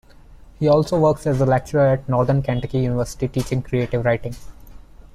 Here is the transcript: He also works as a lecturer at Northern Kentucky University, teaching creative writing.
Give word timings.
He 0.59 0.67
also 0.67 0.97
works 0.99 1.27
as 1.27 1.39
a 1.41 1.45
lecturer 1.45 1.89
at 1.89 2.09
Northern 2.09 2.41
Kentucky 2.41 2.79
University, 2.79 3.27
teaching 3.27 3.61
creative 3.61 4.03
writing. 4.03 4.33